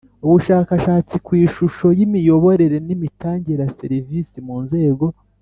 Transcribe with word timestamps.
Ubushakashatsi 0.25 1.15
ku 1.25 1.31
ishusho 1.45 1.87
y 1.97 2.01
imiyoborere 2.05 2.77
n 2.85 2.89
imitangire 2.95 3.61
ya 3.65 3.73
serivisi 3.79 4.37
mu 4.47 4.57
nzego 4.65 5.05